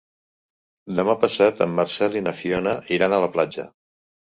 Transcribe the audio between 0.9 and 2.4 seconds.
Demà passat en Marcel i na